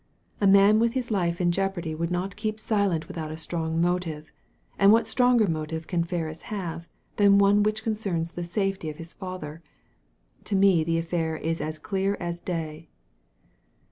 A 0.41 0.47
man 0.47 0.79
with 0.79 0.93
his 0.93 1.11
life 1.11 1.39
in 1.39 1.51
jeopardy 1.51 1.93
would 1.93 2.09
not 2.09 2.35
keep 2.35 2.59
silent 2.59 3.07
without 3.07 3.29
a 3.29 3.37
strong 3.37 3.79
motive, 3.79 4.31
and 4.79 4.91
what 4.91 5.05
stronger 5.05 5.45
motive 5.45 5.85
can 5.85 6.03
Ferris 6.03 6.41
have 6.49 6.87
than 7.17 7.37
one 7.37 7.61
which 7.61 7.83
concerns 7.83 8.31
the 8.31 8.43
safety 8.43 8.89
of 8.89 8.97
his 8.97 9.13
father? 9.13 9.61
To 10.45 10.55
me 10.55 10.83
the 10.83 10.97
affair 10.97 11.37
is 11.37 11.61
as 11.61 11.77
clear 11.77 12.17
as 12.19 12.39
day." 12.39 12.89